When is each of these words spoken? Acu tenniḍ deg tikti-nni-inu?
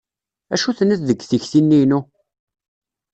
Acu 0.53 0.71
tenniḍ 0.77 1.01
deg 1.03 1.19
tikti-nni-inu? 1.29 1.99